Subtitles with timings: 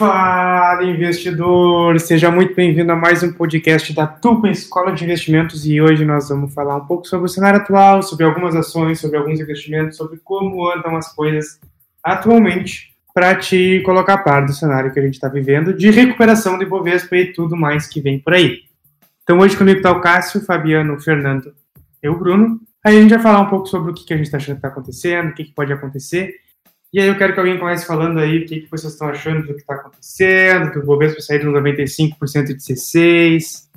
[0.00, 2.00] Fala, investidor!
[2.00, 6.30] Seja muito bem-vindo a mais um podcast da Tupa Escola de Investimentos e hoje nós
[6.30, 10.18] vamos falar um pouco sobre o cenário atual, sobre algumas ações, sobre alguns investimentos, sobre
[10.24, 11.60] como andam as coisas
[12.02, 16.56] atualmente para te colocar a par do cenário que a gente está vivendo de recuperação
[16.56, 18.60] do Ibovespa e tudo mais que vem por aí.
[19.22, 21.52] Então hoje comigo está o Cássio, Fabiano, Fernando
[22.02, 22.58] e o Bruno.
[22.82, 24.60] Aí a gente vai falar um pouco sobre o que a gente está achando que
[24.60, 26.36] está acontecendo, o que pode acontecer
[26.92, 29.46] e aí eu quero que alguém comece falando aí o que, que vocês estão achando
[29.46, 33.68] do que está acontecendo, do Bovespa sair do 95% de C6.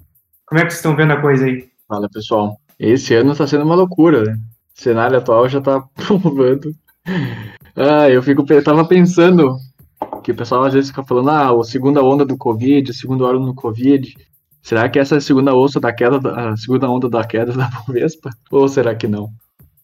[0.45, 1.69] Como é que vocês estão vendo a coisa aí?
[1.87, 2.57] Fala, pessoal.
[2.79, 4.33] Esse ano está sendo uma loucura, né?
[4.75, 6.73] O cenário atual já está provando.
[7.75, 9.57] Ah, eu fico, eu tava pensando
[10.23, 13.25] que o pessoal às vezes fica falando, ah, a segunda onda do Covid, a segunda
[13.25, 14.15] onda do Covid.
[14.63, 16.17] Será que essa é a segunda onda da queda,
[16.51, 18.31] a segunda onda da queda da Bovespa?
[18.49, 19.29] Ou será que não?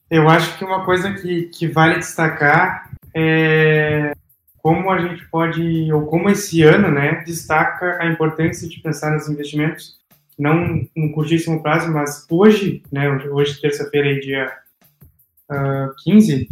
[0.09, 2.88] Eu acho que uma coisa que, que vale destacar
[3.20, 4.14] é,
[4.58, 9.30] como a gente pode, ou como esse ano, né, destaca a importância de pensar nos
[9.30, 9.98] investimentos,
[10.38, 14.52] não no curtíssimo prazo, mas hoje, né, hoje terça-feira, dia
[15.52, 16.50] uh, 15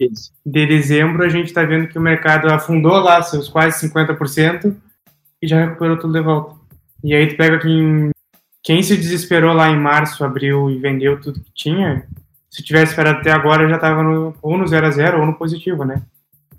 [0.00, 0.32] Isso.
[0.44, 4.74] de dezembro, a gente está vendo que o mercado afundou lá seus quase 50%
[5.42, 6.56] e já recuperou tudo de volta.
[7.04, 8.10] E aí tu pega quem,
[8.62, 12.06] quem se desesperou lá em março, abril e vendeu tudo que tinha,
[12.56, 14.02] se tivesse esperado até agora, já estava
[14.40, 16.00] ou no 0 a 0 ou no positivo, né?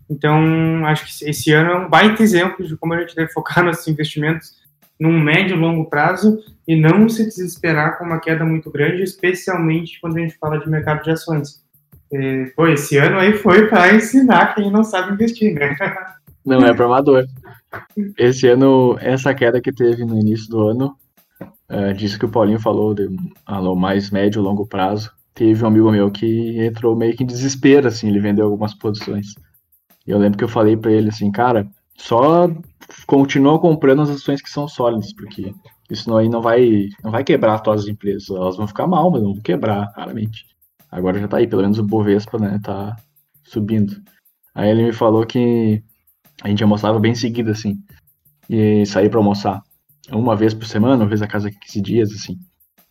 [0.07, 3.63] Então, acho que esse ano é um baita exemplo de como a gente deve focar
[3.65, 4.51] nos investimentos
[4.99, 9.99] num médio e longo prazo e não se desesperar com uma queda muito grande, especialmente
[9.99, 11.63] quando a gente fala de mercado de ações.
[12.13, 15.75] É, pô, esse ano aí foi para ensinar quem não sabe investir, né?
[16.45, 17.25] Não é para amador.
[18.17, 20.95] Esse ano, essa queda que teve no início do ano,
[21.67, 23.09] é, disso que o Paulinho falou, de
[23.45, 27.27] alô, mais médio e longo prazo, teve um amigo meu que entrou meio que em
[27.27, 29.35] desespero, assim, ele vendeu algumas posições.
[30.05, 32.49] E eu lembro que eu falei para ele assim, cara, só
[33.05, 35.53] continua comprando as ações que são sólidas, porque
[35.91, 39.21] isso aí não vai, não vai quebrar todas as empresas, elas vão ficar mal, mas
[39.21, 40.43] não vão quebrar, claramente.
[40.91, 42.95] Agora já tá aí, pelo menos o Bovespa, né, tá
[43.43, 44.01] subindo.
[44.55, 45.83] Aí ele me falou que
[46.41, 47.77] a gente almoçava bem seguido, assim,
[48.49, 49.61] e sair para almoçar
[50.11, 52.39] uma vez por semana, uma vez a cada 15 dias, assim.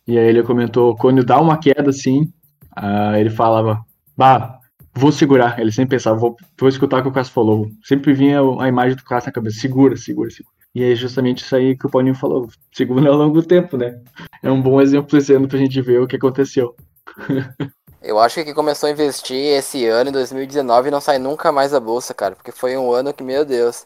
[0.07, 2.31] E aí ele comentou, quando dá uma queda assim,
[2.77, 3.83] uh, ele falava,
[4.15, 4.59] bah,
[4.93, 5.59] vou segurar.
[5.59, 7.69] Ele sempre pensava, vou, vou escutar o que o Cássio falou.
[7.83, 10.55] Sempre vinha a imagem do Cássio na cabeça, segura, segura, segura.
[10.75, 13.99] E é justamente isso aí que o Paulinho falou, segura ao longo do tempo, né?
[14.43, 16.75] É um bom exemplo esse ano pra gente ver o que aconteceu.
[17.99, 21.71] Eu acho que quem começou a investir esse ano, em 2019, não sai nunca mais
[21.71, 22.35] da bolsa, cara.
[22.35, 23.83] Porque foi um ano que, meu Deus,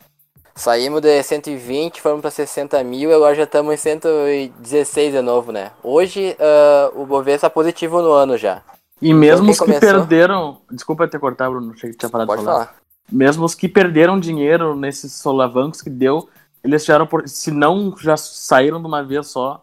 [0.53, 5.71] Saímos de 120, fomos para 60 mil agora já estamos em 116 de novo, né?
[5.81, 8.61] Hoje uh, o Bovespa é positivo no ano já.
[9.01, 9.81] E mesmo então, os que começou...
[9.81, 10.61] perderam.
[10.71, 12.65] Desculpa te cortar, Bruno, achei que tinha parado Pode de falar.
[12.65, 12.81] falar.
[13.11, 16.29] Mesmo os que perderam dinheiro nesses solavancos que deu,
[16.63, 17.27] eles tiveram por.
[17.27, 19.59] Se não já saíram de uma vez só,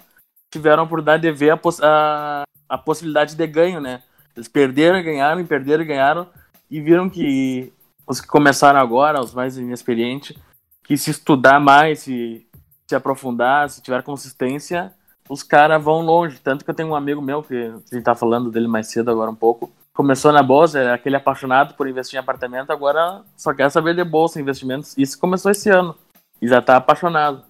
[0.51, 1.81] tiveram por dar de ver a, poss...
[1.81, 4.03] a, a possibilidade de ganho, né?
[4.37, 6.27] Eles perderam, ganharam, perderam, ganharam,
[6.71, 7.73] e viram que
[8.07, 10.37] os que começaram agora, os mais inexperientes,
[10.83, 12.47] que se estudar mais, se,
[12.87, 14.93] se aprofundar, se tiver consistência,
[15.29, 16.39] os caras vão longe.
[16.43, 19.11] Tanto que eu tenho um amigo meu, que a gente tá falando dele mais cedo
[19.11, 23.53] agora um pouco, começou na bolsa, é aquele apaixonado por investir em apartamento, agora só
[23.53, 24.97] quer saber de bolsa, investimentos.
[24.97, 25.95] Isso começou esse ano.
[26.41, 27.43] E já tá apaixonado.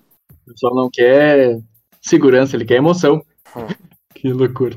[0.47, 1.61] O pessoal não quer
[2.01, 3.23] segurança, ele quer emoção.
[3.55, 3.67] Hum.
[4.15, 4.77] que loucura.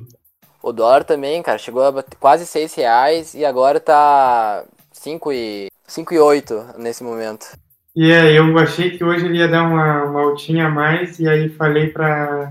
[0.61, 6.13] O dólar também, cara, chegou a quase 6 reais e agora tá 5 e, 5
[6.13, 7.47] e 8 nesse momento.
[7.95, 11.27] E é, eu achei que hoje ele ia dar uma, uma altinha a mais, e
[11.27, 12.49] aí falei para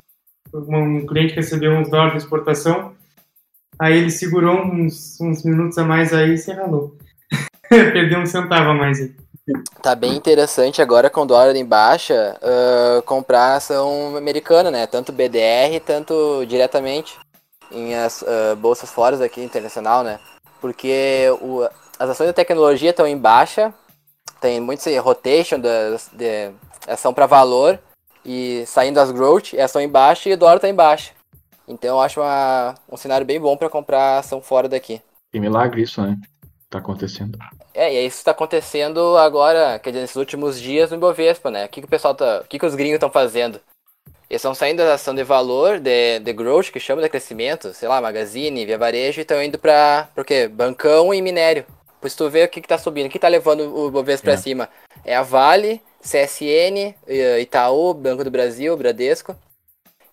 [0.52, 2.94] um cliente recebeu uns dólares de exportação,
[3.78, 6.96] aí ele segurou uns, uns minutos a mais aí e se ralou.
[7.68, 9.14] Perdeu um centavo a mais aí.
[9.82, 14.86] Tá bem interessante agora com dólar em baixa uh, comprar ação americana, né?
[14.86, 17.18] Tanto BDR, tanto diretamente
[17.72, 20.20] em as uh, bolsas fora daqui internacional, né?
[20.60, 21.62] Porque o,
[21.98, 23.72] as ações da tecnologia estão em baixa,
[24.40, 26.50] tem muito rotation da, de
[26.86, 27.78] ação para valor
[28.24, 31.12] e saindo as growth, e ação em baixa e o dólar tá em baixa.
[31.66, 35.00] Então eu acho uma, um cenário bem bom para comprar ação fora daqui.
[35.32, 36.16] Que milagre isso, né?
[36.68, 37.38] Tá acontecendo.
[37.72, 41.66] É, e isso está acontecendo agora, quer dizer, nesses últimos dias no Ibovespa, né?
[41.66, 42.40] O que, que o pessoal tá.
[42.40, 43.60] O que, que os gringos estão fazendo?
[44.28, 47.88] Eles estão saindo da ação de valor, de, de growth, que chama de crescimento, sei
[47.88, 50.46] lá, Magazine, Via Varejo, e estão indo para o quê?
[50.46, 51.66] Bancão e minério.
[52.00, 54.32] Pois tu vê o que, que tá subindo, o que tá levando o Bovespa é.
[54.32, 54.68] pra cima.
[55.04, 56.94] É a Vale, CSN,
[57.40, 59.36] Itaú, Banco do Brasil, Bradesco.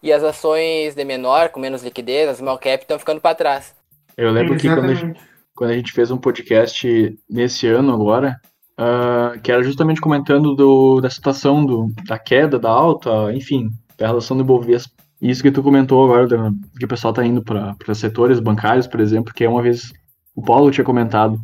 [0.01, 3.75] E as ações de menor, com menos liquidez, as small cap, estão ficando para trás.
[4.15, 5.19] Eu lembro que quando a, gente,
[5.55, 8.39] quando a, gente, fez um podcast nesse ano agora,
[8.79, 14.07] uh, que era justamente comentando do, da situação do, da queda, da alta, enfim, da
[14.07, 14.93] relação do Ibovespa.
[15.19, 19.33] Isso que tu comentou agora, que o pessoal está indo para setores bancários, por exemplo,
[19.33, 19.91] que é uma vez
[20.35, 21.39] o Paulo tinha comentado,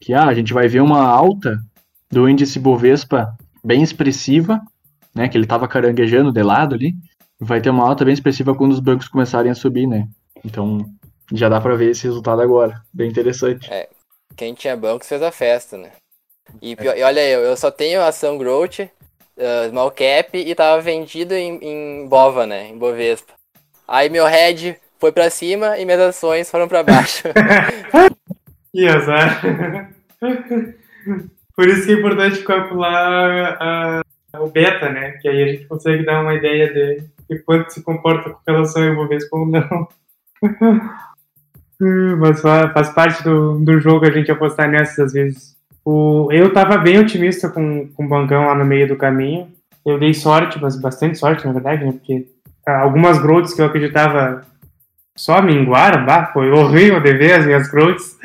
[0.00, 1.56] que ah, a gente vai ver uma alta
[2.10, 3.28] do índice Bovespa
[3.64, 4.60] bem expressiva,
[5.14, 6.94] né, que ele estava caranguejando de lado ali,
[7.40, 10.08] vai ter uma alta bem expressiva quando os bancos começarem a subir, né?
[10.44, 10.84] Então,
[11.32, 12.80] já dá para ver esse resultado agora.
[12.92, 13.72] Bem interessante.
[13.72, 13.88] É,
[14.36, 15.90] quem tinha banco fez a festa, né?
[16.60, 21.34] E, e olha, eu, eu só tenho ação Growth, uh, Small Cap e tava vendido
[21.34, 22.68] em, em Bova, né?
[22.68, 23.32] Em Bovespa.
[23.86, 27.24] Aí meu head foi para cima e minhas ações foram para baixo.
[28.72, 29.40] que azar.
[31.56, 34.02] Por isso que é importante calcular
[34.40, 35.12] o beta, né?
[35.20, 38.82] Que aí a gente consegue dar uma ideia de, de quanto se comporta com relação
[38.82, 39.88] ao Ibovespa ou não.
[42.18, 45.56] Mas faz parte do, do jogo a gente apostar nessas às vezes.
[45.84, 49.48] O, eu tava bem otimista com, com o Bancão lá no meio do caminho.
[49.84, 51.90] Eu dei sorte, mas bastante sorte, na verdade, né?
[51.90, 52.28] Porque
[52.64, 54.46] algumas growths que eu acreditava
[55.16, 58.16] só minguaram, bah, foi horrível de ver as minhas growths.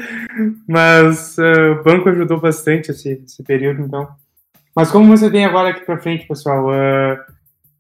[0.68, 4.08] Mas uh, o banco ajudou bastante esse, esse período, então.
[4.76, 6.68] Mas como você tem agora aqui pra frente, pessoal?
[6.68, 7.18] Uh,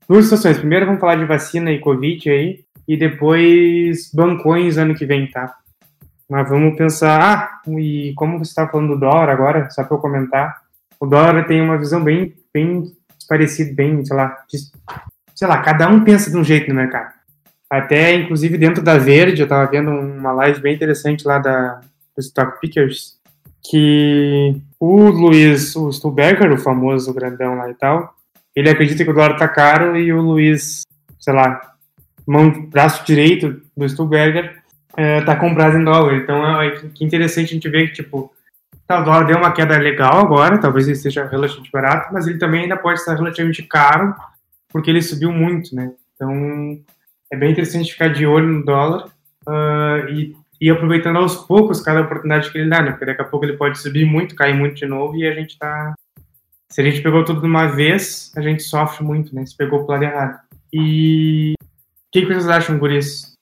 [0.07, 0.57] duas situações.
[0.57, 2.65] Primeiro vamos falar de vacina e Covid aí.
[2.87, 5.53] E depois bancões ano que vem, tá?
[6.29, 10.01] Mas vamos pensar, ah, e como você está falando do dólar agora, só para eu
[10.01, 10.61] comentar,
[10.99, 12.83] o dólar tem uma visão bem, bem
[13.29, 14.37] parecida, bem, sei lá,
[15.35, 17.16] sei lá, cada um pensa de um jeito no mercado.
[17.69, 21.81] Até, inclusive, dentro da Verde, eu estava vendo uma live bem interessante lá da
[22.17, 23.19] do Stock Pickers,
[23.69, 28.15] que o Luiz, o Stuberger, o famoso grandão lá e tal,
[28.55, 30.81] ele acredita que o dólar tá caro e o Luiz,
[31.19, 31.73] sei lá,
[32.25, 34.63] mão, braço direito do Stuberger,
[34.95, 36.15] é, tá comprado em dólar.
[36.15, 38.33] Então é, é que interessante a gente ver que, tipo,
[38.87, 42.39] tá, o dólar deu uma queda legal agora, talvez ele esteja relativamente barato, mas ele
[42.39, 44.15] também ainda pode estar relativamente caro,
[44.69, 45.91] porque ele subiu muito, né?
[46.15, 46.79] Então
[47.31, 49.07] é bem interessante ficar de olho no dólar
[49.47, 52.91] uh, e, e aproveitando aos poucos cada oportunidade que ele dá, né?
[52.91, 55.57] Porque daqui a pouco ele pode subir muito, cair muito de novo e a gente
[55.57, 55.93] tá.
[56.69, 59.45] Se a gente pegou tudo de uma vez, a gente sofre muito, né?
[59.45, 60.39] Se pegou pro lado errado.
[60.71, 61.65] E o
[62.11, 63.33] que, que vocês acham, Guris?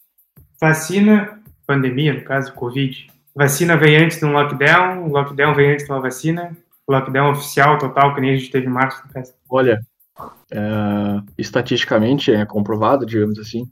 [0.62, 1.36] Vacina
[1.66, 3.08] pandemia, no caso, Covid.
[3.36, 6.56] Vacina veio antes de um lockdown, o lockdown veio antes de uma vacina,
[6.88, 9.04] lockdown oficial total, que nem a gente teve em março.
[9.50, 9.82] Olha,
[10.52, 13.70] é, estatisticamente é comprovado, digamos assim,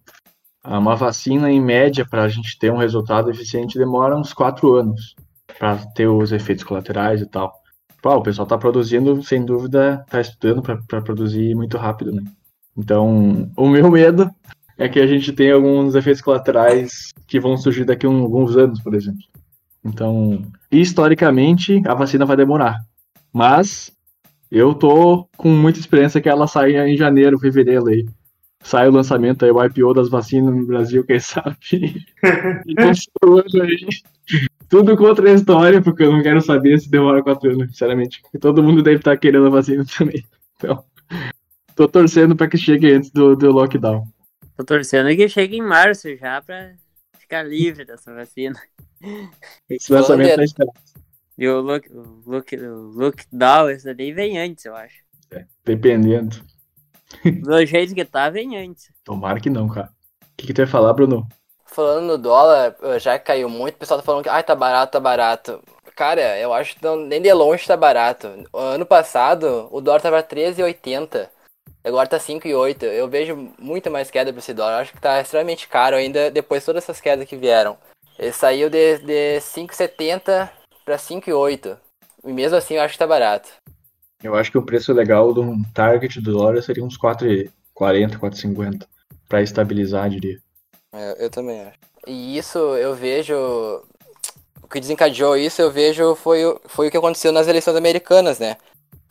[0.66, 5.16] uma vacina, em média, para a gente ter um resultado eficiente, demora uns quatro anos
[5.60, 7.54] para ter os efeitos colaterais e tal.
[8.02, 12.24] Pô, o pessoal está produzindo, sem dúvida, está estudando para produzir muito rápido, né?
[12.78, 14.30] Então, o meu medo
[14.78, 18.82] é que a gente tem alguns efeitos colaterais que vão surgir daqui a alguns anos,
[18.82, 19.22] por exemplo.
[19.86, 20.42] Então,
[20.72, 22.80] historicamente, a vacina vai demorar.
[23.32, 23.92] Mas
[24.54, 28.06] eu tô com muita esperança que ela saia em janeiro, fevereiro aí.
[28.62, 31.58] Sai o lançamento aí, o IPO das vacinas no Brasil, quem sabe.
[31.72, 33.88] e aí.
[34.70, 38.22] Tudo contra a história, porque eu não quero saber se demora quatro anos, sinceramente.
[38.32, 40.24] E todo mundo deve estar querendo a vacina também.
[40.56, 40.84] Então,
[41.76, 44.06] tô torcendo para que chegue antes do, do lockdown.
[44.56, 46.74] Tô torcendo que chegue em março já pra
[47.18, 48.62] ficar livre dessa vacina.
[49.68, 50.93] Esse lançamento tá esperado.
[51.38, 51.90] E o look,
[52.26, 55.04] look, o lookdown, esse daí vem antes, eu acho.
[55.32, 56.44] É, dependendo.
[57.42, 58.92] Do jeito que tá, vem antes.
[59.04, 59.90] Tomara que não, cara.
[60.22, 61.28] O que, que tu ia falar, Bruno?
[61.66, 65.00] Falando no dólar, já caiu muito, o pessoal tá falando que ai, tá barato, tá
[65.00, 65.64] barato.
[65.96, 68.28] Cara, eu acho que não, nem de longe tá barato.
[68.54, 71.30] Ano passado, o dólar tava 13,80.
[71.84, 72.84] Agora tá 5,8.
[72.84, 74.74] Eu vejo muito mais queda pra esse dólar.
[74.74, 77.78] Eu acho que tá extremamente caro ainda depois de todas essas quedas que vieram.
[78.18, 80.50] Ele saiu de, de 5,70
[80.84, 81.78] para 5,8.
[82.26, 83.50] E mesmo assim eu acho que tá barato.
[84.24, 88.88] Eu acho que o preço legal de um target do dólar seria uns 4,40, 4,50.
[89.28, 90.40] Pra estabilizar, diria.
[90.94, 91.80] É, eu também acho.
[92.08, 93.36] E isso eu vejo.
[94.62, 98.58] O que desencadeou isso eu vejo foi, foi o que aconteceu nas eleições americanas, né?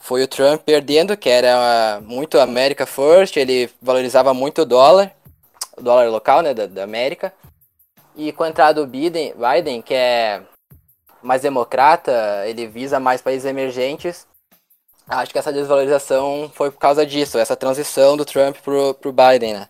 [0.03, 5.13] foi o Trump perdendo, que era muito America First, ele valorizava muito o dólar,
[5.77, 7.33] o dólar local, né, da, da América.
[8.17, 10.43] E com a entrada do Biden, Biden, que é
[11.23, 12.13] mais democrata,
[12.47, 14.27] ele visa mais países emergentes.
[15.09, 19.55] Acho que essa desvalorização foi por causa disso, essa transição do Trump pro, pro Biden,
[19.55, 19.69] né?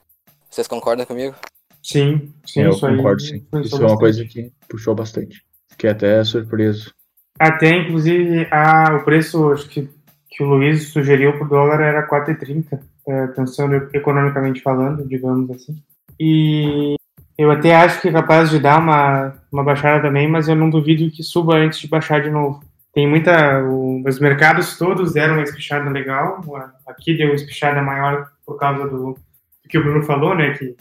[0.51, 1.35] Vocês concordam comigo?
[1.83, 3.45] Sim, sim, eu concordo, sim.
[3.63, 5.43] Isso é uma coisa que puxou bastante.
[5.71, 6.93] Fiquei até surpreso.
[7.39, 9.89] Até, inclusive, a, o preço, acho que
[10.33, 15.83] que o Luiz sugeriu para o dólar era 4,30, é, pensando economicamente falando, digamos assim.
[16.19, 16.97] E
[17.37, 20.71] eu até acho que é capaz de dar uma, uma baixada também, mas eu não
[20.71, 22.63] duvido que suba antes de baixar de novo.
[22.95, 23.63] tem muita.
[23.65, 26.43] O, os mercados todos deram uma espichada legal.
[26.87, 30.53] Aqui deu uma espichada maior por causa do, do que o Bruno falou, né?
[30.53, 30.77] Que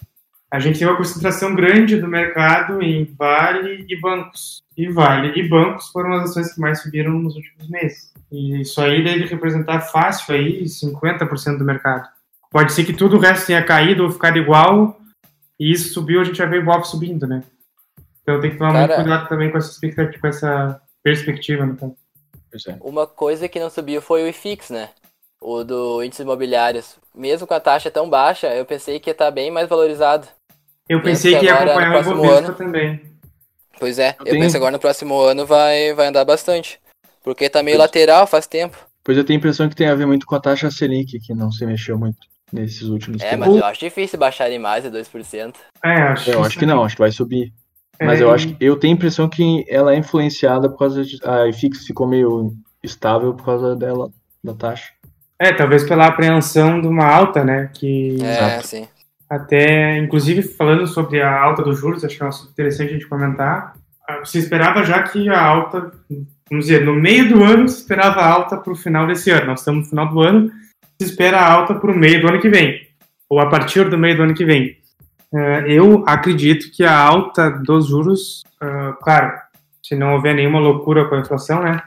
[0.51, 4.61] a gente tem uma concentração grande do mercado em Vale e bancos.
[4.75, 8.11] E Vale e bancos foram as ações que mais subiram nos últimos meses.
[8.29, 12.07] E isso aí deve representar fácil aí 50% do mercado.
[12.49, 15.00] Pode ser que tudo o resto tenha caído ou ficado igual,
[15.61, 17.43] e isso subiu, a gente vai ver o Bob subindo, né?
[18.23, 21.77] Então tem que tomar Cara, muito cuidado também com essa expectativa, com essa perspectiva, no
[21.77, 21.95] caso.
[22.67, 22.77] É.
[22.81, 24.89] Uma coisa que não subiu foi o IFIX, né?
[25.39, 26.97] O do índice imobiliários.
[27.13, 30.27] Mesmo com a taxa tão baixa, eu pensei que ia estar bem mais valorizado.
[30.89, 32.99] Eu pensei que ia acompanhar o Ibovespa também.
[33.79, 34.43] Pois é, eu, eu tenho...
[34.43, 36.81] penso agora no próximo ano vai, vai andar bastante.
[37.23, 37.87] Porque tá meio pois...
[37.87, 38.77] lateral faz tempo.
[39.03, 41.35] Pois eu tenho a impressão que tem a ver muito com a taxa Selic, que
[41.35, 43.47] não se mexeu muito nesses últimos É, tempos.
[43.47, 45.55] mas eu acho difícil baixar em mais de 2%.
[45.83, 47.53] É, acho eu acho que não, acho que vai subir.
[47.99, 48.23] Mas é...
[48.23, 51.19] eu acho que eu tenho a impressão que ela é influenciada por causa de.
[51.23, 52.53] A IFIX ficou meio
[52.83, 54.09] estável por causa dela,
[54.43, 54.91] da taxa.
[55.37, 57.69] É, talvez pela apreensão de uma alta, né?
[57.73, 58.67] Que é, Exato.
[58.67, 58.87] sim.
[59.29, 63.75] Até, inclusive, falando sobre a alta dos juros, acho que é interessante a gente comentar.
[64.07, 65.91] Ah, se esperava já que a alta,
[66.49, 69.47] vamos dizer, no meio do ano se esperava alta para o final desse ano.
[69.47, 70.51] Nós estamos no final do ano,
[71.03, 72.87] espera alta para o meio do ano que vem,
[73.29, 74.77] ou a partir do meio do ano que vem.
[75.31, 79.33] Uh, eu acredito que a alta dos juros, uh, claro,
[79.81, 81.81] se não houver nenhuma loucura com a inflação, né,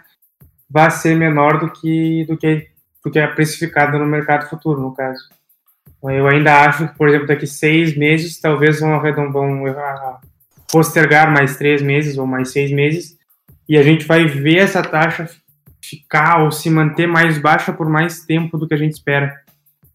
[0.69, 2.69] vai ser menor do que do que
[3.05, 5.29] do que é precificada no mercado futuro, no caso.
[6.03, 9.65] Eu ainda acho que, por exemplo, daqui seis meses, talvez vão, vão
[10.71, 13.17] postergar mais três meses ou mais seis meses,
[13.69, 15.29] e a gente vai ver essa taxa
[15.89, 19.35] ficar ou se manter mais baixa por mais tempo do que a gente espera.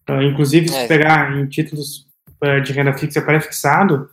[0.08, 0.86] Uh, inclusive, se é.
[0.86, 2.06] pegar em títulos
[2.42, 4.08] uh, de renda fixa pré-fixado,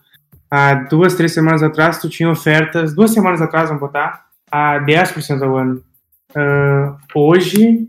[0.50, 5.42] há duas, três semanas atrás, tu tinha ofertas, duas semanas atrás, vamos botar, a 10%
[5.42, 5.84] ao ano.
[6.32, 7.88] Uh, hoje,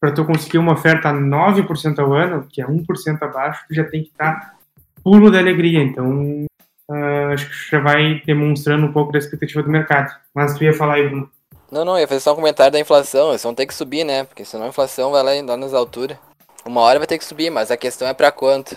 [0.00, 3.84] para tu conseguir uma oferta a 9% ao ano, que é 1% abaixo, tu já
[3.84, 4.54] tem que estar
[5.02, 5.82] pulo de alegria.
[5.82, 6.46] Então,
[6.90, 10.14] uh, acho que já vai demonstrando um pouco da expectativa do mercado.
[10.34, 11.30] Mas tu ia falar aí, Bruno.
[11.74, 13.30] Não, não, ia fazer só um comentário da inflação.
[13.30, 14.22] Eles vão ter que subir, né?
[14.22, 16.16] Porque senão a inflação vai lá, lá nas alturas.
[16.64, 18.76] Uma hora vai ter que subir, mas a questão é para quanto.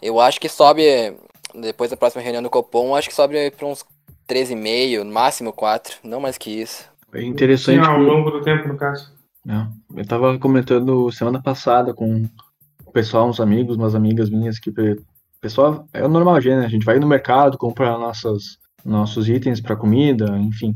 [0.00, 0.82] Eu acho que sobe,
[1.54, 3.84] depois da próxima reunião do Copom, acho que sobe para uns
[4.26, 6.88] 13,5, no máximo 4, não mais que isso.
[7.12, 7.84] É interessante.
[7.84, 9.12] Sim, ao longo do tempo, no caso.
[9.46, 12.26] É, eu tava comentando semana passada com
[12.86, 14.72] o pessoal, uns amigos, umas amigas minhas, que
[15.38, 16.64] pessoal, é o normal, né?
[16.64, 20.74] A gente vai no mercado, compra nossas, nossos itens para comida, enfim.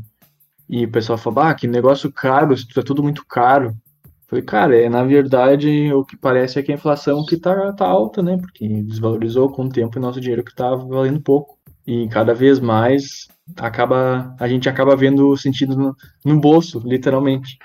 [0.69, 3.75] E o pessoal fala, ah, que negócio caro, é tudo muito caro.
[4.03, 7.71] Eu falei, cara, é, na verdade, o que parece é que a inflação que tá,
[7.73, 8.37] tá alta, né?
[8.37, 11.57] Porque desvalorizou com o tempo e nosso dinheiro que tava valendo pouco.
[11.85, 15.95] E cada vez mais acaba a gente acaba vendo o sentido no,
[16.25, 17.57] no bolso, literalmente.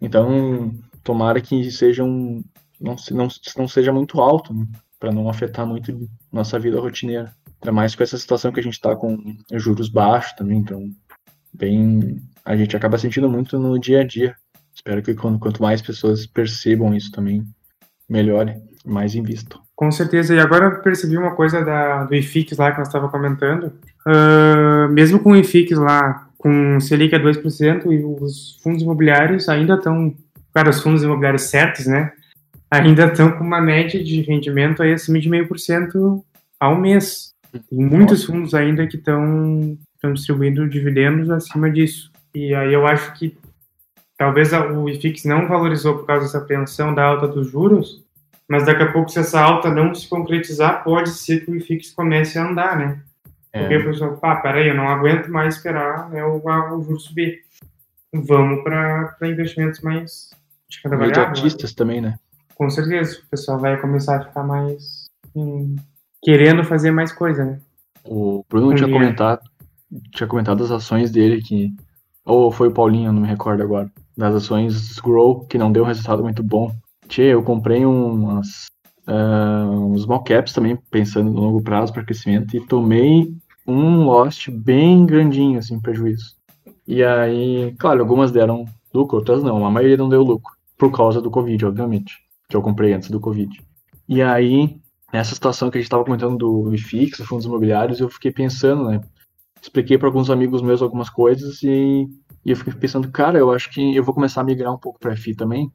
[0.00, 0.72] Então,
[1.02, 2.42] tomara que seja um,
[2.80, 4.66] não, não, não seja muito alto, né?
[4.98, 7.34] para não afetar muito nossa vida rotineira.
[7.60, 9.18] Ainda mais com essa situação que a gente está com
[9.54, 10.90] juros baixos também, então
[11.52, 14.34] bem a gente acaba sentindo muito no dia a dia.
[14.74, 17.44] Espero que quando, quanto mais pessoas percebam isso também,
[18.08, 19.60] melhore, mais invistam.
[19.76, 20.34] Com certeza.
[20.34, 23.72] E agora eu percebi uma coisa da, do IFIX lá que nós estava comentando.
[24.06, 29.74] Uh, mesmo com o IFIX lá com Selic a 2% e os fundos imobiliários ainda
[29.74, 30.14] estão,
[30.52, 32.12] para os fundos imobiliários certos, né?
[32.70, 36.24] Ainda estão com uma média de rendimento aí acima de meio por cento
[36.58, 37.32] ao mês.
[37.52, 42.10] Tem muitos fundos ainda que estão estão distribuindo dividendos acima disso.
[42.34, 43.36] E aí eu acho que
[44.16, 48.02] talvez o IFIX não valorizou por causa dessa apreensão da alta dos juros,
[48.48, 51.92] mas daqui a pouco, se essa alta não se concretizar, pode ser que o IFIX
[51.92, 53.02] comece a andar, né?
[53.52, 53.60] É.
[53.60, 56.98] Porque a pessoa fala, ah, peraí, eu não aguento mais esperar né, o, o juro
[56.98, 57.42] subir.
[58.12, 60.30] Vamos para investimentos mais
[60.68, 62.18] de cada Imediatistas também, né?
[62.54, 65.76] Com certeza, o pessoal vai começar a ficar mais hum,
[66.22, 67.60] querendo fazer mais coisa, né?
[68.04, 69.49] O Bruno tinha comentado,
[70.12, 71.72] tinha comentado as ações dele que.
[72.24, 73.90] Ou foi o Paulinho, não me recordo agora.
[74.16, 76.70] Das ações Grow, que não deu um resultado muito bom.
[77.08, 78.66] Tchê, eu comprei umas,
[79.08, 83.34] uh, uns small caps também, pensando no longo prazo para crescimento, e tomei
[83.66, 86.36] um lost bem grandinho, assim, prejuízo.
[86.86, 89.64] E aí, claro, algumas deram lucro, outras não.
[89.64, 92.14] A maioria não deu lucro, por causa do Covid, obviamente,
[92.48, 93.60] que eu comprei antes do Covid.
[94.08, 94.76] E aí,
[95.12, 99.00] nessa situação que a gente estava comentando do IFIX, fundos imobiliários, eu fiquei pensando, né?
[99.60, 102.08] Expliquei para alguns amigos meus algumas coisas e,
[102.44, 104.98] e eu fiquei pensando, cara, eu acho que eu vou começar a migrar um pouco
[104.98, 105.70] para FI também,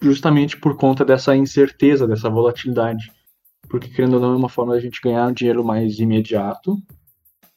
[0.00, 3.12] justamente por conta dessa incerteza, dessa volatilidade.
[3.68, 6.76] Porque, querendo ou não, é uma forma da gente ganhar dinheiro mais imediato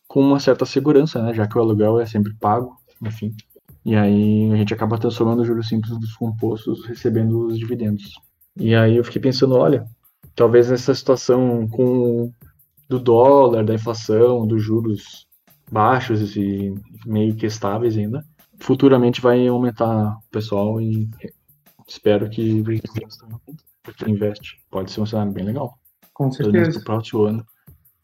[0.08, 1.34] com uma certa segurança, né?
[1.34, 3.34] Já que o aluguel é sempre pago, enfim.
[3.84, 8.14] E aí a gente acaba transformando o juros simples dos compostos, recebendo os dividendos.
[8.56, 9.88] E aí eu fiquei pensando, olha,
[10.36, 12.32] talvez nessa situação com
[12.88, 15.26] do dólar, da inflação, dos juros
[15.72, 16.74] baixos e
[17.06, 18.24] meio que estáveis ainda,
[18.60, 21.10] futuramente vai aumentar o pessoal e
[21.88, 22.64] espero que
[23.84, 24.58] porque investe.
[24.72, 25.78] Pode ser um cenário bem legal.
[26.14, 26.72] Com certeza.
[26.80, 27.46] Pro próximo ano.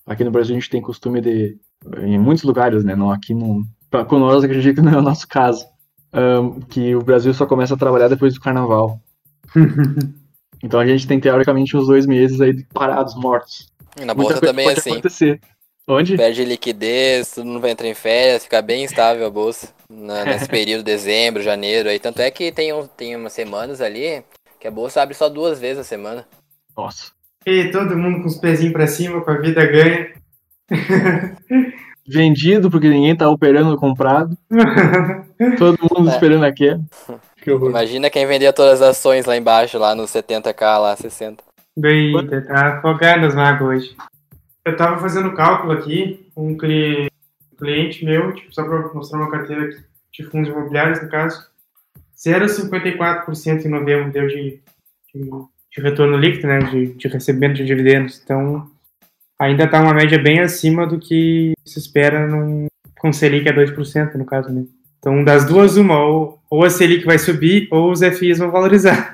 [0.05, 1.57] Aqui no Brasil a gente tem costume de,
[1.99, 2.95] em muitos lugares, né?
[2.95, 3.63] Não aqui não.
[4.07, 5.65] Com nós acredito que não é o nosso caso.
[6.11, 8.99] Um, que o Brasil só começa a trabalhar depois do carnaval.
[10.61, 13.71] então a gente tem teoricamente uns dois meses aí parados, mortos.
[13.99, 14.91] E na bolsa também é assim.
[14.91, 15.39] Acontecer.
[15.89, 16.15] Onde?
[16.15, 20.47] Perde liquidez, todo mundo vai entrar em férias, fica bem instável a bolsa na, nesse
[20.47, 21.89] período, dezembro, janeiro.
[21.89, 21.97] Aí.
[21.99, 24.23] Tanto é que tem, um, tem umas semanas ali
[24.59, 26.27] que a bolsa abre só duas vezes a semana.
[26.77, 27.11] Nossa.
[27.45, 30.13] E todo mundo com os pezinhos pra cima, com a vida ganha.
[32.07, 34.35] Vendido porque ninguém tá operando comprado.
[35.57, 36.13] todo mundo É.
[36.13, 36.81] esperando a queda.
[37.41, 37.51] Que.
[37.51, 41.43] Imagina quem vendia todas as ações lá embaixo, lá nos 70k, lá 60.
[41.83, 43.95] Eita, tá afogado as mágoas hoje.
[44.65, 47.09] Eu tava fazendo cálculo aqui, um cli-
[47.57, 51.47] cliente meu, tipo, só pra mostrar uma carteira aqui, de fundos imobiliários, no caso,
[52.17, 54.59] 0,54% em novembro deu de,
[55.13, 55.29] de,
[55.71, 58.21] de retorno líquido, né, de, de recebimento de dividendos.
[58.23, 58.69] Então,
[59.39, 62.67] ainda tá uma média bem acima do que se espera num,
[62.99, 64.65] com Selic a 2%, no caso, né.
[64.99, 69.13] Então, das duas, uma, ou, ou a Selic vai subir, ou os FIs vão valorizar.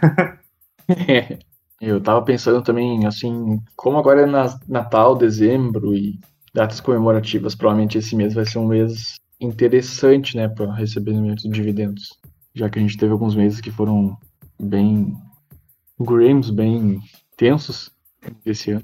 [1.81, 6.19] Eu tava pensando também, assim, como agora é na- Natal, dezembro e
[6.53, 12.17] datas comemorativas, provavelmente esse mês vai ser um mês interessante, né, para recebimento de dividendos.
[12.53, 14.17] Já que a gente teve alguns meses que foram
[14.59, 15.13] bem
[15.99, 16.99] grams, bem
[17.37, 17.91] tensos
[18.45, 18.83] esse ano.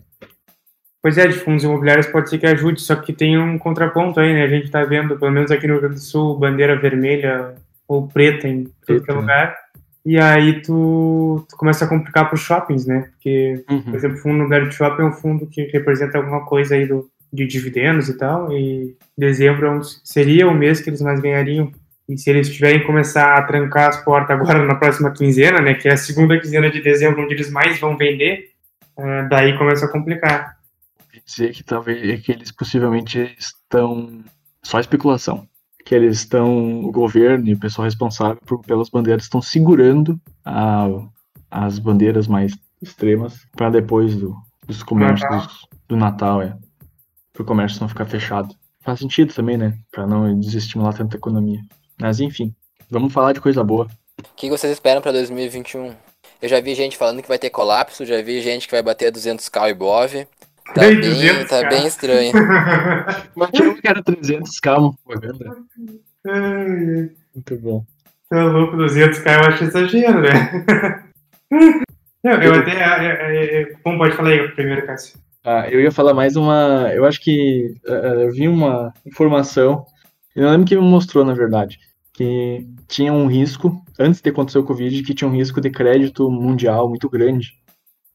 [1.01, 4.33] Pois é, de fundos imobiliários pode ser que ajude, só que tem um contraponto aí,
[4.33, 4.43] né?
[4.43, 7.55] A gente tá vendo, pelo menos aqui no Rio Grande do Sul, bandeira vermelha
[7.88, 9.53] ou preta em todo Preta, que é né?
[10.05, 13.10] E aí tu, tu começa a complicar para os shoppings, né?
[13.12, 16.88] Porque, por exemplo, o fundo de shopping é um fundo que representa alguma coisa aí
[16.88, 21.72] do, de dividendos e tal, e dezembro é seria o mês que eles mais ganhariam.
[22.09, 25.75] E se eles tiverem que começar a trancar as portas agora na próxima quinzena, né?
[25.75, 28.50] Que é a segunda quinzena de dezembro, onde eles mais vão vender,
[28.98, 30.57] ah, daí começa a complicar.
[31.25, 34.24] dizer que talvez que eles possivelmente estão
[34.64, 35.48] só especulação,
[35.85, 40.87] que eles estão o governo e o pessoal responsável por, pelas bandeiras estão segurando a-
[41.50, 44.35] as bandeiras mais extremas para depois do,
[44.67, 45.48] dos comércios Natal.
[45.87, 46.57] do Natal, é,
[47.33, 48.55] para o comércio não ficar fechado.
[48.83, 49.77] Faz sentido também, né?
[49.91, 51.59] Para não desestimular tanta economia.
[52.00, 52.53] Mas enfim,
[52.89, 53.87] vamos falar de coisa boa.
[54.20, 55.94] O que vocês esperam pra 2021?
[56.41, 59.11] Eu já vi gente falando que vai ter colapso, já vi gente que vai bater
[59.11, 60.27] 200k e Bov.
[60.74, 61.48] Tá bem, 200K.
[61.48, 62.31] tá bem estranho.
[63.36, 65.57] Mas eu quero 300 calma, propaganda.
[67.34, 67.86] Muito bom.
[68.29, 71.12] Tá louco, 200k eu acho exagero, né?
[72.24, 72.72] Não, eu até.
[72.72, 75.20] é, é, é, Bom, pode falar aí primeiro, Cássio.
[75.44, 76.92] Ah, eu ia falar mais uma.
[76.94, 79.86] Eu acho que eh, eu vi uma informação,
[80.36, 81.79] eu não lembro quem me mostrou, na verdade,
[82.14, 86.29] que tinha um risco, antes de acontecer o Covid, que tinha um risco de crédito
[86.29, 87.53] mundial muito grande,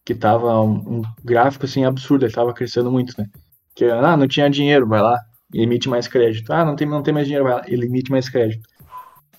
[0.07, 3.29] que tava um, um gráfico assim absurdo, ele tava crescendo muito, né?
[3.75, 5.19] Que ah, não tinha dinheiro, vai lá,
[5.53, 6.51] emite mais crédito.
[6.51, 8.67] Ah, não tem, não tem mais dinheiro, vai lá, ele emite mais crédito.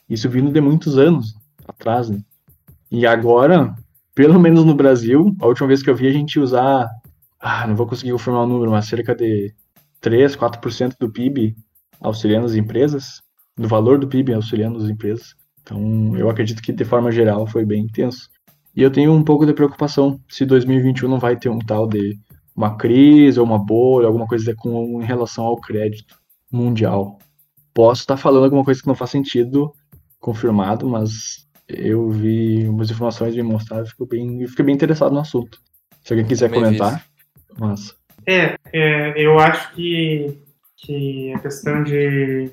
[0.07, 1.35] Isso vindo de muitos anos
[1.67, 2.19] atrás, né?
[2.91, 3.73] E agora,
[4.13, 6.87] pelo menos no Brasil, a última vez que eu vi a gente usar
[7.39, 9.53] ah, não vou conseguir confirmar o número, mas cerca de
[10.01, 11.55] 3, 4% do PIB
[11.99, 13.21] auxiliando as empresas,
[13.55, 15.35] do valor do PIB auxiliando as empresas.
[15.61, 18.29] Então, eu acredito que de forma geral foi bem intenso.
[18.77, 22.15] E eu tenho um pouco de preocupação se 2021 não vai ter um tal de
[22.55, 26.15] uma crise ou uma bolha, alguma coisa com em relação ao crédito
[26.51, 27.17] mundial.
[27.73, 29.73] Posso estar falando alguma coisa que não faz sentido,
[30.19, 35.21] confirmado, mas eu vi umas informações me mostraram e fico bem, fiquei bem interessado no
[35.21, 35.59] assunto.
[36.03, 37.03] Se alguém quiser Também comentar,
[37.57, 37.95] massa.
[38.27, 40.37] É, é, eu acho que,
[40.75, 42.51] que a questão de,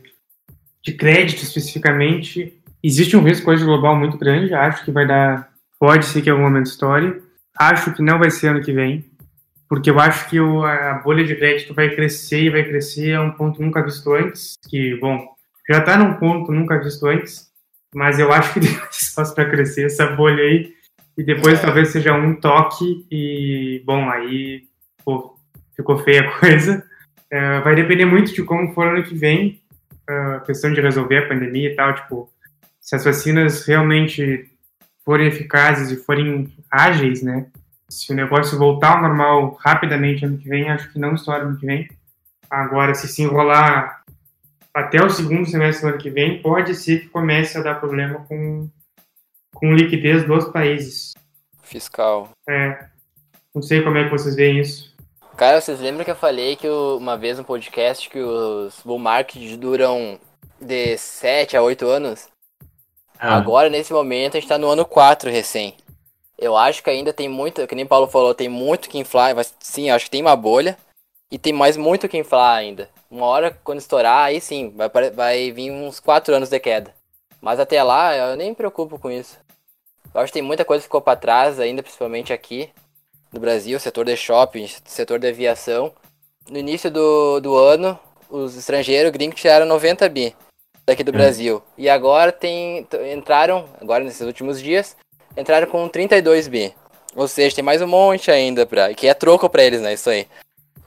[0.82, 5.53] de crédito especificamente, existe um risco hoje global muito grande, acho que vai dar,
[5.84, 7.20] pode ser que em algum momento história,
[7.58, 9.04] acho que não vai ser ano que vem,
[9.68, 13.20] porque eu acho que o, a bolha de crédito vai crescer e vai crescer a
[13.20, 15.28] um ponto nunca visto antes, que, bom,
[15.68, 17.50] já está num ponto nunca visto antes,
[17.94, 20.72] mas eu acho que tem espaço para crescer essa bolha aí,
[21.18, 21.62] e depois É.
[21.62, 24.62] talvez seja um toque e, bom, aí
[25.04, 25.38] pô,
[25.76, 26.82] ficou feia a coisa.
[27.30, 29.60] É, vai depender muito de como for ano que vem,
[30.08, 32.32] a questão de resolver a pandemia e tal, tipo,
[32.80, 34.50] se as vacinas realmente
[35.04, 37.46] forem eficazes e forem ágeis, né?
[37.88, 41.58] Se o negócio voltar ao normal rapidamente ano que vem, acho que não estoura ano
[41.58, 41.88] que vem.
[42.50, 44.02] Agora, se se enrolar
[44.72, 48.24] até o segundo semestre do ano que vem, pode ser que comece a dar problema
[48.26, 48.68] com,
[49.54, 51.14] com liquidez dos países.
[51.62, 52.30] Fiscal.
[52.48, 52.86] É,
[53.54, 54.92] não sei como é que vocês veem isso.
[55.36, 58.98] Cara, vocês lembram que eu falei que o- uma vez no podcast que os bull
[58.98, 60.18] markets duram
[60.60, 62.28] de 7 a 8 anos?
[63.18, 65.74] Ah, Agora, nesse momento, a gente tá no ano 4 recém.
[66.36, 69.34] Eu acho que ainda tem muito, que nem o Paulo falou, tem muito que inflar.
[69.34, 70.76] Mas, sim, acho que tem uma bolha.
[71.30, 72.88] E tem mais muito que inflar ainda.
[73.10, 76.94] Uma hora, quando estourar, aí sim, vai, vai vir uns 4 anos de queda.
[77.40, 79.38] Mas até lá, eu nem me preocupo com isso.
[80.12, 82.70] Eu acho que tem muita coisa que ficou pra trás ainda, principalmente aqui
[83.32, 85.92] no Brasil, setor de shopping, setor de aviação.
[86.48, 87.98] No início do, do ano,
[88.30, 90.34] os estrangeiros gringos tiraram 90 bi
[90.86, 91.12] daqui do É.
[91.12, 91.62] Brasil.
[91.78, 94.96] E agora tem entraram, agora nesses últimos dias,
[95.36, 96.74] entraram com 32 bi.
[97.16, 98.92] Ou seja, tem mais um monte ainda pra.
[98.92, 99.94] Que é troco pra eles, né?
[99.94, 100.26] Isso aí.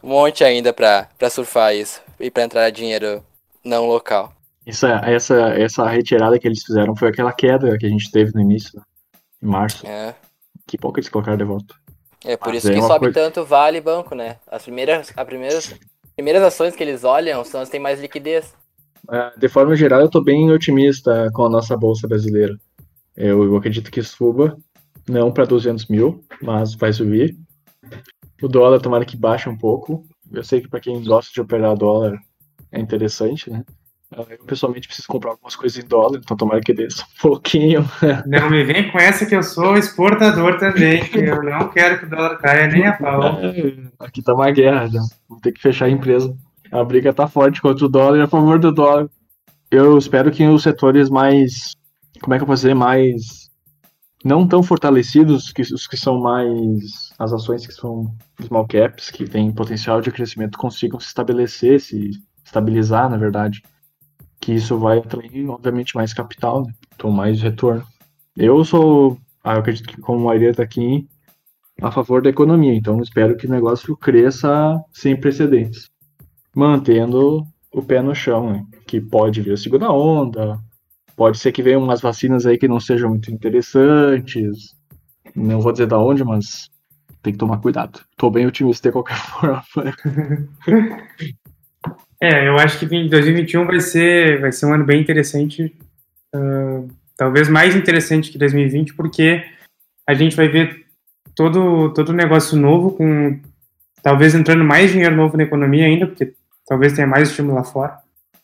[0.03, 2.01] Um monte ainda pra, pra surfar isso.
[2.19, 3.23] E pra entrar dinheiro
[3.63, 4.33] não local.
[4.65, 8.41] Essa, essa, essa retirada que eles fizeram foi aquela queda que a gente teve no
[8.41, 8.81] início,
[9.41, 9.87] em março.
[9.87, 10.13] É.
[10.67, 11.73] Que pouco eles colocaram de volta.
[12.25, 14.35] É por Mas isso é que sobe coisa- tanto vale banco, né?
[14.51, 15.73] As primeiras, as primeiras,
[16.15, 18.53] primeiras ações que eles olham são as que têm mais liquidez.
[19.09, 22.57] Ah, De forma geral, eu tô bem otimista com a nossa bolsa brasileira.
[23.15, 24.57] Eu, acredito que suba,
[25.09, 27.35] não para 200 mil, mas vai subir.
[28.41, 30.03] O dólar, tomara que baixe um pouco.
[30.31, 32.19] Eu sei que para quem gosta de operar dólar
[32.71, 33.63] é interessante, né?
[34.15, 37.85] Ah, Eu pessoalmente preciso comprar algumas coisas em dólar, então tomara que desça um pouquinho.
[38.25, 41.03] Não me vem com essa que eu sou exportador também.
[41.03, 43.37] que Eu não quero que o dólar caia nem a pau.
[43.99, 44.99] Aqui tá uma guerra já.
[45.27, 46.35] Vou ter que fechar a empresa.
[46.71, 49.09] A briga tá forte contra o dólar a favor do dólar.
[49.69, 51.75] Eu espero que os setores mais.
[52.21, 52.73] Como é que eu posso dizer?
[52.73, 53.47] Mais.
[54.23, 57.11] Não tão fortalecidos, que os que são mais.
[57.19, 62.11] As ações que são small caps, que têm potencial de crescimento, consigam se estabelecer, se
[62.43, 63.61] estabilizar, na verdade.
[64.39, 66.73] Que isso vai atrair, obviamente, mais capital, né?
[66.95, 67.85] Então, mais retorno.
[68.35, 69.17] Eu sou.
[69.43, 71.07] Ah, eu acredito que, como a maioria tá aqui,
[71.81, 72.73] a favor da economia.
[72.73, 75.89] Então espero que o negócio cresça sem precedentes,
[76.57, 78.65] mantendo o pé no chão, né?
[78.87, 80.57] que pode vir a segunda onda,
[81.15, 84.75] pode ser que venham umas vacinas aí que não sejam muito interessantes.
[85.35, 86.69] Não vou dizer da onde, mas
[87.21, 87.99] tem que tomar cuidado.
[88.17, 89.63] Tô bem otimista de qualquer forma.
[92.19, 95.71] É, eu acho que vim- 2021 vai ser, vai ser um ano bem interessante.
[96.33, 96.83] ah,
[97.15, 99.43] talvez mais interessante que 2020, porque
[100.07, 100.85] a gente vai ver
[101.35, 103.39] todo todo negócio novo, com
[104.01, 106.33] talvez entrando mais dinheiro novo na economia ainda, porque
[106.67, 107.97] talvez tenha mais estímulo lá fora.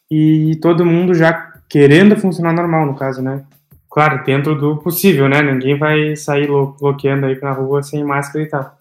[0.09, 3.43] E todo mundo já querendo funcionar normal, no caso, né?
[3.89, 5.41] Claro, dentro do possível, né?
[5.41, 8.77] Ninguém vai sair bloqueando aí na rua sem máscara e tal.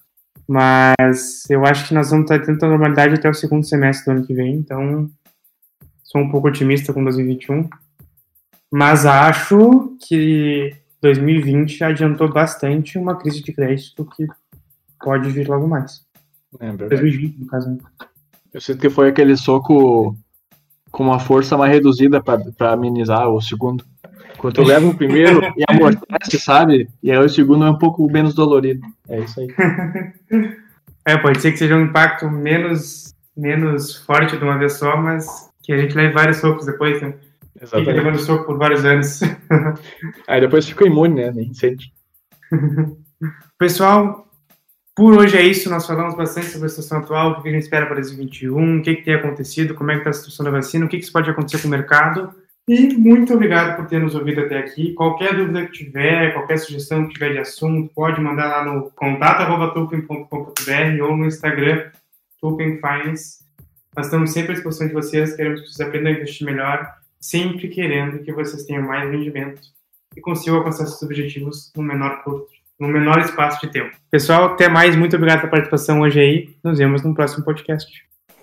[0.48, 4.16] Mas eu acho que nós vamos estar dentro da normalidade até o segundo semestre do
[4.16, 5.11] ano que vem, então
[6.02, 7.68] sou um pouco otimista com 2021.
[8.70, 14.26] Mas acho que 2020 adiantou bastante uma crise de crédito que
[15.02, 16.05] pode vir logo mais.
[16.61, 16.90] É verdade.
[16.90, 17.78] 2020, no caso.
[18.53, 20.17] Eu sinto que foi aquele soco
[20.91, 23.85] com uma força mais reduzida para amenizar o segundo.
[24.37, 26.88] Quando tu leva o primeiro e amortece, sabe?
[27.03, 28.87] E aí o segundo é um pouco menos dolorido.
[29.09, 29.49] É isso aí.
[31.05, 35.51] É, pode ser que seja um impacto menos, menos forte de uma vez só, mas
[35.61, 37.15] que a gente leve vários socos depois, né?
[37.55, 37.97] Fica Exatamente.
[37.97, 39.21] levando soco por vários anos.
[40.29, 41.33] Aí depois fica imune, né?
[41.33, 41.93] Nem sente.
[43.59, 44.29] Pessoal,
[44.94, 45.70] por hoje é isso.
[45.70, 48.83] Nós falamos bastante sobre a situação atual, o que a gente espera para 2021, o
[48.83, 51.12] que, que tem acontecido, como é que está a situação da vacina, o que, que
[51.12, 52.35] pode acontecer com o mercado.
[52.68, 54.94] E muito obrigado por ter nos ouvido até aqui.
[54.94, 61.02] Qualquer dúvida que tiver, qualquer sugestão que tiver de assunto, pode mandar lá no contato.tulpen.com.br
[61.02, 61.90] ou no Instagram,
[62.40, 63.42] Finance.
[63.96, 66.88] Nós estamos sempre à disposição de vocês, queremos que vocês aprendam a investir melhor,
[67.20, 69.61] sempre querendo que vocês tenham mais rendimento
[70.16, 73.97] e consigam alcançar seus objetivos no menor curto, no menor espaço de tempo.
[74.11, 74.97] Pessoal, até mais.
[74.97, 76.57] Muito obrigado pela participação hoje aí.
[76.63, 77.91] Nos vemos no próximo podcast.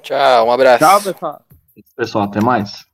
[0.02, 0.80] Tchau, um abraço.
[0.80, 1.42] Tchau, pessoal.
[1.96, 2.89] Pessoal, até mais.